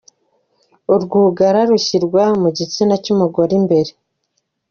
[0.93, 3.91] Urwugara rushyirwa mu gitsina cy’umugore imbere.